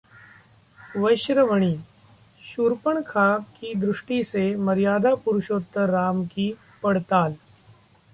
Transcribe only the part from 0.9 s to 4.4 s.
वैश्रवणी: शूर्पणखा की दृष्टि